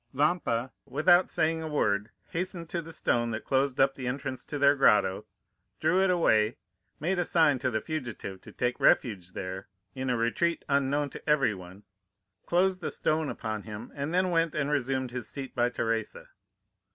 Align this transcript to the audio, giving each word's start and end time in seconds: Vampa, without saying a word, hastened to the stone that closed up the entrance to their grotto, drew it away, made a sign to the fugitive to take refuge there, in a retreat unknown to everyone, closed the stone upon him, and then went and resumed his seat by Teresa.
Vampa, 0.15 0.71
without 0.87 1.29
saying 1.29 1.61
a 1.61 1.67
word, 1.67 2.09
hastened 2.29 2.67
to 2.69 2.81
the 2.81 2.91
stone 2.91 3.29
that 3.29 3.45
closed 3.45 3.79
up 3.79 3.93
the 3.93 4.07
entrance 4.07 4.43
to 4.43 4.57
their 4.57 4.73
grotto, 4.75 5.27
drew 5.79 6.03
it 6.03 6.09
away, 6.09 6.57
made 6.99 7.19
a 7.19 7.23
sign 7.23 7.59
to 7.59 7.69
the 7.69 7.79
fugitive 7.79 8.41
to 8.41 8.51
take 8.51 8.79
refuge 8.79 9.33
there, 9.33 9.67
in 9.93 10.09
a 10.09 10.17
retreat 10.17 10.65
unknown 10.67 11.11
to 11.11 11.29
everyone, 11.29 11.83
closed 12.47 12.81
the 12.81 12.89
stone 12.89 13.29
upon 13.29 13.61
him, 13.61 13.91
and 13.93 14.11
then 14.11 14.31
went 14.31 14.55
and 14.55 14.71
resumed 14.71 15.11
his 15.11 15.29
seat 15.29 15.53
by 15.53 15.69
Teresa. 15.69 16.29